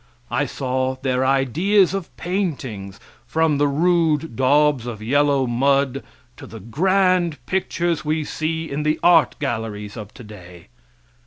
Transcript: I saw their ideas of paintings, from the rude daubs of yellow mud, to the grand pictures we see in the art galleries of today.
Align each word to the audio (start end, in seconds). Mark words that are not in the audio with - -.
I 0.31 0.47
saw 0.47 0.95
their 1.03 1.23
ideas 1.23 1.93
of 1.93 2.17
paintings, 2.17 2.99
from 3.27 3.59
the 3.59 3.67
rude 3.67 4.35
daubs 4.35 4.87
of 4.87 4.99
yellow 5.03 5.45
mud, 5.45 6.01
to 6.37 6.47
the 6.47 6.59
grand 6.59 7.37
pictures 7.45 8.03
we 8.03 8.23
see 8.23 8.67
in 8.67 8.81
the 8.81 8.99
art 9.03 9.37
galleries 9.37 9.95
of 9.95 10.11
today. 10.11 10.69